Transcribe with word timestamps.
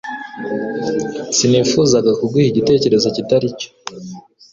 Sinifuzaga 1.35 2.11
kuguha 2.19 2.47
igitekerezo 2.51 3.07
kitari 3.15 3.47
cyo 3.59 3.69